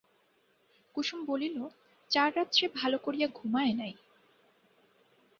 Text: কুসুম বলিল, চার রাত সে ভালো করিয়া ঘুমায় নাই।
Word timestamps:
কুসুম 0.95 1.19
বলিল, 1.25 1.57
চার 2.11 2.29
রাত 2.35 2.49
সে 2.53 2.65
ভালো 2.75 2.97
করিয়া 2.97 3.27
ঘুমায় 3.33 3.73
নাই। 3.73 3.93